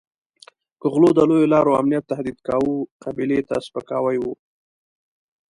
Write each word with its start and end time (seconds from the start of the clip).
که 0.79 0.87
غلو 0.93 1.09
د 1.15 1.19
لویو 1.29 1.51
لارو 1.53 1.77
امنیت 1.81 2.03
تهدید 2.11 2.37
کاوه 2.47 2.75
قبیلې 3.03 3.39
ته 3.47 3.55
سپکاوی 3.65 4.17
وو. 4.19 4.33